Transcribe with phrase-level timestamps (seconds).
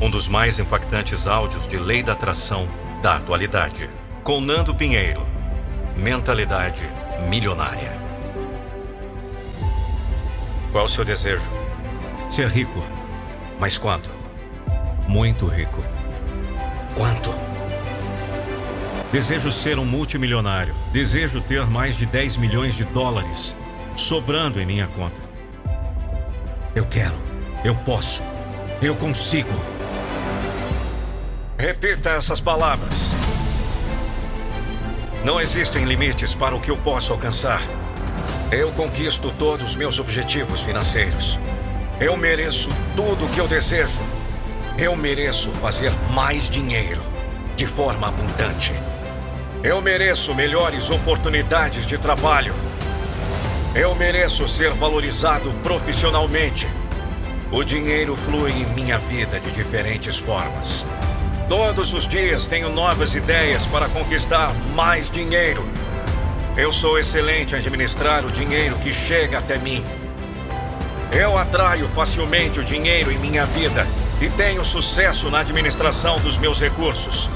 [0.00, 2.66] Um dos mais impactantes áudios de lei da atração
[3.02, 3.90] da atualidade.
[4.24, 5.26] Com Nando Pinheiro.
[5.94, 6.88] Mentalidade
[7.28, 7.92] milionária.
[10.72, 11.50] Qual o seu desejo?
[12.30, 12.82] Ser rico.
[13.58, 14.10] Mas quanto?
[15.06, 15.84] Muito rico.
[16.96, 17.30] Quanto?
[19.12, 20.74] Desejo ser um multimilionário.
[20.92, 23.54] Desejo ter mais de 10 milhões de dólares
[23.94, 25.20] sobrando em minha conta.
[26.74, 27.16] Eu quero.
[27.62, 28.22] Eu posso.
[28.80, 29.69] Eu consigo.
[31.60, 33.12] Repita essas palavras.
[35.22, 37.60] Não existem limites para o que eu posso alcançar.
[38.50, 41.38] Eu conquisto todos os meus objetivos financeiros.
[42.00, 44.00] Eu mereço tudo o que eu desejo.
[44.78, 47.02] Eu mereço fazer mais dinheiro
[47.56, 48.72] de forma abundante.
[49.62, 52.54] Eu mereço melhores oportunidades de trabalho.
[53.74, 56.66] Eu mereço ser valorizado profissionalmente.
[57.52, 60.86] O dinheiro flui em minha vida de diferentes formas.
[61.50, 65.68] Todos os dias tenho novas ideias para conquistar mais dinheiro.
[66.56, 69.84] Eu sou excelente em administrar o dinheiro que chega até mim.
[71.10, 73.84] Eu atraio facilmente o dinheiro em minha vida
[74.20, 77.28] e tenho sucesso na administração dos meus recursos.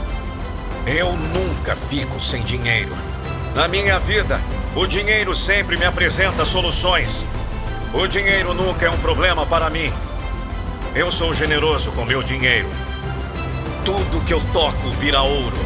[0.87, 2.95] Eu nunca fico sem dinheiro.
[3.53, 4.41] Na minha vida,
[4.77, 7.27] o dinheiro sempre me apresenta soluções.
[7.93, 9.93] O dinheiro nunca é um problema para mim.
[10.95, 12.69] Eu sou generoso com meu dinheiro.
[13.85, 15.59] Tudo que eu toco vira ouro.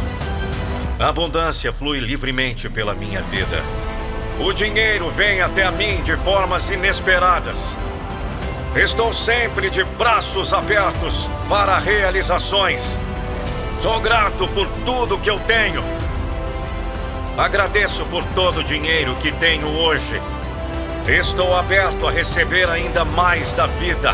[0.99, 3.63] A abundância flui livremente pela minha vida.
[4.41, 7.79] O dinheiro vem até mim de formas inesperadas.
[8.75, 13.01] Estou sempre de braços abertos para realizações.
[13.81, 15.85] Sou grato por tudo que eu tenho.
[17.37, 20.21] Agradeço por todo o dinheiro que tenho hoje.
[21.07, 24.13] Estou aberto a receber ainda mais da vida.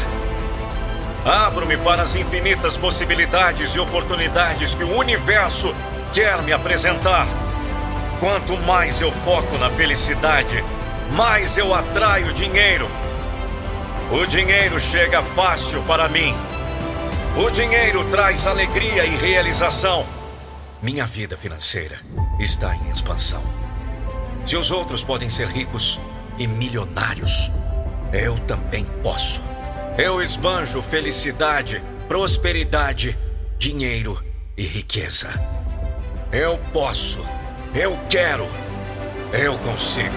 [1.24, 5.74] Abro-me para as infinitas possibilidades e oportunidades que o universo
[6.12, 7.26] quer me apresentar.
[8.20, 10.62] Quanto mais eu foco na felicidade,
[11.12, 12.90] mais eu atraio dinheiro.
[14.12, 16.34] O dinheiro chega fácil para mim.
[17.36, 20.06] O dinheiro traz alegria e realização.
[20.82, 21.98] Minha vida financeira
[22.38, 23.42] está em expansão.
[24.44, 25.98] Se os outros podem ser ricos
[26.36, 27.50] e milionários,
[28.12, 29.53] eu também posso.
[29.96, 33.16] Eu esbanjo felicidade, prosperidade,
[33.56, 34.20] dinheiro
[34.56, 35.28] e riqueza.
[36.32, 37.24] Eu posso,
[37.72, 38.44] eu quero,
[39.32, 40.16] eu consigo.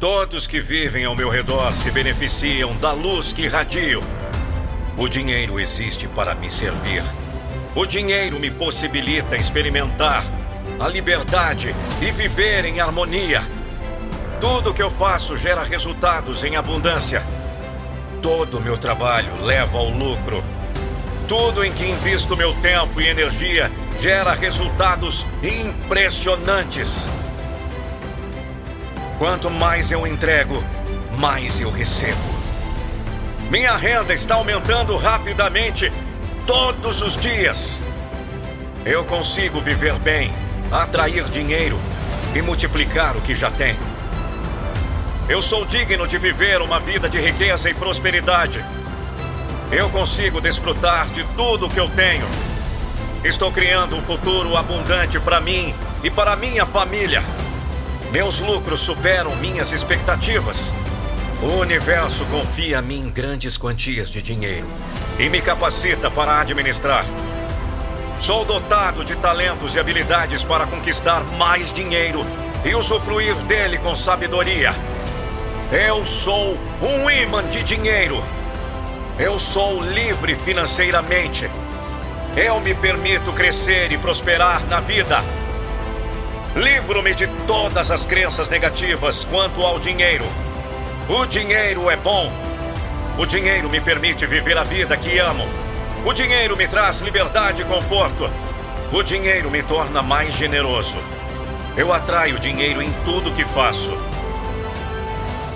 [0.00, 4.02] Todos que vivem ao meu redor se beneficiam da luz que irradio.
[4.98, 7.04] O dinheiro existe para me servir.
[7.76, 10.24] O dinheiro me possibilita experimentar
[10.80, 13.42] a liberdade e viver em harmonia.
[14.40, 17.22] Tudo que eu faço gera resultados em abundância.
[18.22, 20.44] Todo meu trabalho leva ao lucro.
[21.26, 23.68] Tudo em que invisto meu tempo e energia
[23.98, 27.08] gera resultados impressionantes.
[29.18, 30.62] Quanto mais eu entrego,
[31.18, 32.16] mais eu recebo.
[33.50, 35.92] Minha renda está aumentando rapidamente
[36.46, 37.82] todos os dias.
[38.84, 40.32] Eu consigo viver bem,
[40.70, 41.76] atrair dinheiro
[42.36, 43.91] e multiplicar o que já tenho.
[45.32, 48.62] Eu sou digno de viver uma vida de riqueza e prosperidade.
[49.70, 52.26] Eu consigo desfrutar de tudo o que eu tenho.
[53.24, 57.24] Estou criando um futuro abundante para mim e para minha família.
[58.10, 60.74] Meus lucros superam minhas expectativas.
[61.40, 64.66] O universo confia a mim grandes quantias de dinheiro
[65.18, 67.06] e me capacita para administrar.
[68.20, 72.22] Sou dotado de talentos e habilidades para conquistar mais dinheiro
[72.66, 74.91] e usufruir dele com sabedoria.
[75.72, 78.22] Eu sou um imã de dinheiro.
[79.18, 81.50] Eu sou livre financeiramente.
[82.36, 85.24] Eu me permito crescer e prosperar na vida.
[86.54, 90.26] Livro-me de todas as crenças negativas quanto ao dinheiro.
[91.08, 92.30] O dinheiro é bom.
[93.16, 95.48] O dinheiro me permite viver a vida que amo.
[96.04, 98.30] O dinheiro me traz liberdade e conforto.
[98.92, 100.98] O dinheiro me torna mais generoso.
[101.78, 104.11] Eu atraio dinheiro em tudo que faço.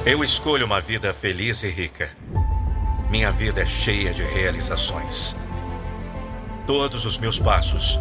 [0.06, 2.08] Eu escolho uma vida feliz e rica.
[3.11, 5.35] Minha vida é cheia de realizações.
[6.64, 7.99] Todos os meus passos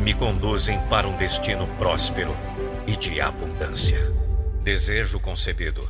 [0.00, 2.34] me conduzem para um destino próspero
[2.86, 3.98] e de abundância.
[4.62, 5.86] Desejo concebido.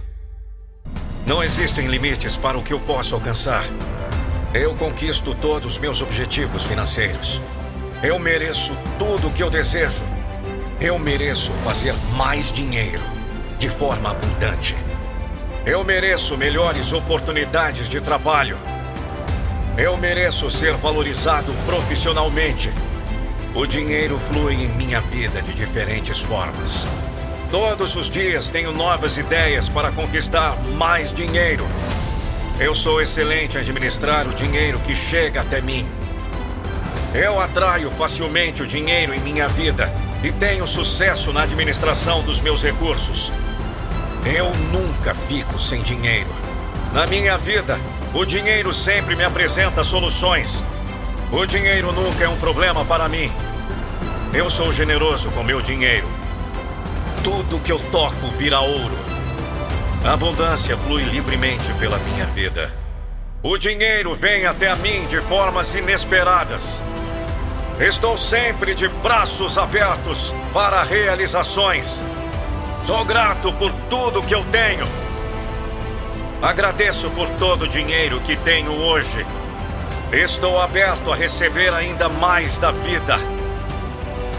[1.24, 3.62] Não existem limites para o que eu posso alcançar.
[4.52, 7.40] Eu conquisto todos os meus objetivos financeiros.
[8.02, 10.02] Eu mereço tudo o que eu desejo.
[10.80, 13.00] Eu mereço fazer mais dinheiro
[13.56, 14.74] de forma abundante.
[15.66, 18.58] Eu mereço melhores oportunidades de trabalho.
[19.78, 22.70] Eu mereço ser valorizado profissionalmente.
[23.54, 26.86] O dinheiro flui em minha vida de diferentes formas.
[27.50, 31.66] Todos os dias tenho novas ideias para conquistar mais dinheiro.
[32.60, 35.88] Eu sou excelente em administrar o dinheiro que chega até mim.
[37.14, 39.90] Eu atraio facilmente o dinheiro em minha vida
[40.22, 43.32] e tenho sucesso na administração dos meus recursos.
[44.24, 46.30] Eu nunca fico sem dinheiro.
[46.94, 47.78] Na minha vida,
[48.14, 50.64] o dinheiro sempre me apresenta soluções.
[51.30, 53.30] O dinheiro nunca é um problema para mim.
[54.32, 56.08] Eu sou generoso com meu dinheiro.
[57.22, 58.96] Tudo que eu toco vira ouro.
[60.02, 62.72] A abundância flui livremente pela minha vida.
[63.42, 66.82] O dinheiro vem até mim de formas inesperadas.
[67.78, 72.02] Estou sempre de braços abertos para realizações.
[72.84, 74.86] Sou grato por tudo que eu tenho.
[76.42, 79.24] Agradeço por todo o dinheiro que tenho hoje.
[80.12, 83.16] Estou aberto a receber ainda mais da vida.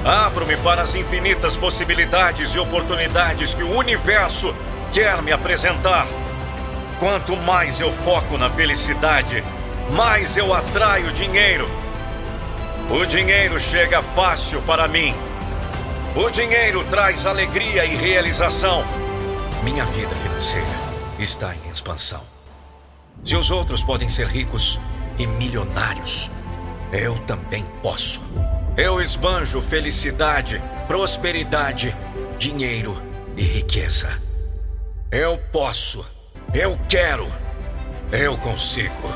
[0.05, 4.53] Abro-me para as infinitas possibilidades e oportunidades que o universo
[4.93, 6.05] quer me apresentar.
[6.99, 9.43] Quanto mais eu foco na felicidade,
[9.89, 11.67] mais eu atraio dinheiro.
[12.91, 15.15] O dinheiro chega fácil para mim.
[16.15, 18.85] O dinheiro traz alegria e realização.
[19.65, 20.65] Minha vida financeira
[21.19, 22.23] está em expansão.
[23.21, 24.79] Se os outros podem ser ricos
[25.19, 26.31] e milionários,
[26.93, 28.21] eu também posso.
[28.77, 31.93] Eu esbanjo felicidade, prosperidade,
[32.37, 32.95] dinheiro
[33.35, 34.09] e riqueza.
[35.11, 36.05] Eu posso,
[36.53, 37.27] eu quero,
[38.13, 39.09] eu consigo.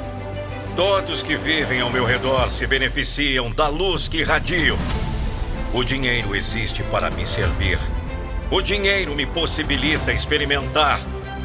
[0.76, 4.78] Todos que vivem ao meu redor se beneficiam da luz que irradio.
[5.72, 7.78] O dinheiro existe para me servir.
[8.50, 11.00] O dinheiro me possibilita experimentar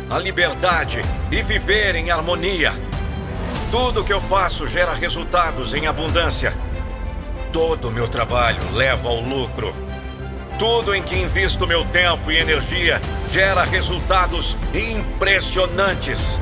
[0.08, 2.72] a liberdade e viver em harmonia.
[3.70, 6.54] Tudo que eu faço gera resultados em abundância.
[7.52, 9.74] Todo o meu trabalho leva ao lucro.
[10.58, 16.40] Tudo em que invisto meu tempo e energia gera resultados impressionantes.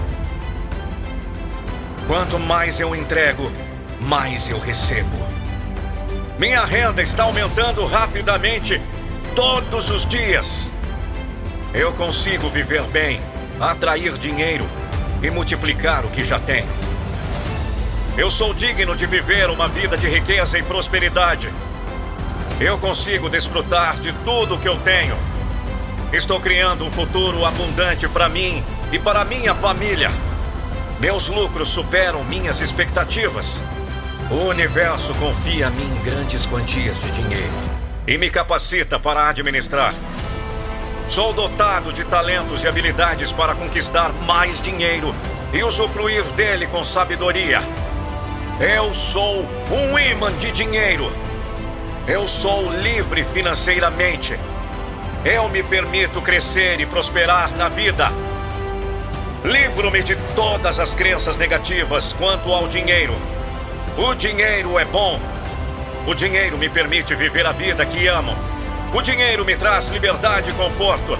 [2.07, 3.51] Quanto mais eu entrego,
[4.01, 5.22] mais eu recebo.
[6.43, 8.83] Minha renda está aumentando rapidamente
[9.33, 10.73] todos os dias.
[11.73, 13.23] Eu consigo viver bem,
[13.61, 14.69] atrair dinheiro
[15.23, 16.67] e multiplicar o que já tenho.
[18.19, 21.49] Eu sou digno de viver uma vida de riqueza e prosperidade.
[22.59, 25.17] Eu consigo desfrutar de tudo o que eu tenho.
[26.13, 30.11] Estou criando um futuro abundante para mim e para minha família.
[30.99, 33.63] Meus lucros superam minhas expectativas.
[34.33, 37.53] O universo confia a mim grandes quantias de dinheiro
[38.07, 39.93] e me capacita para administrar.
[41.07, 45.15] Sou dotado de talentos e habilidades para conquistar mais dinheiro
[45.53, 47.61] e usufruir dele com sabedoria.
[48.59, 51.13] Eu sou um imã de dinheiro.
[52.09, 54.39] Eu sou livre financeiramente.
[55.27, 58.11] Eu me permito crescer e prosperar na vida.
[59.45, 63.15] Livro-me de todas as crenças negativas quanto ao dinheiro.
[63.97, 65.21] O dinheiro é bom.
[66.07, 68.35] O dinheiro me permite viver a vida que amo.
[68.95, 71.19] O dinheiro me traz liberdade e conforto.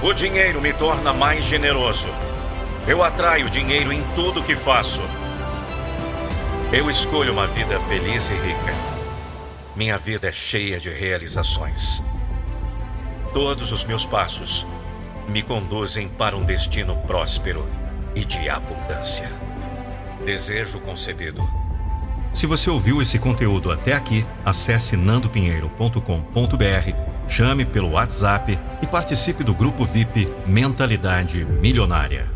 [0.00, 2.08] O dinheiro me torna mais generoso.
[2.86, 5.02] Eu atraio dinheiro em tudo que faço.
[6.72, 8.74] Eu escolho uma vida feliz e rica.
[9.74, 12.00] Minha vida é cheia de realizações.
[13.32, 14.64] Todos os meus passos
[15.28, 17.68] me conduzem para um destino próspero
[18.14, 19.28] e de abundância.
[20.24, 21.63] Desejo concebido.
[22.34, 29.54] Se você ouviu esse conteúdo até aqui, acesse nandopinheiro.com.br, chame pelo WhatsApp e participe do
[29.54, 32.33] grupo VIP Mentalidade Milionária.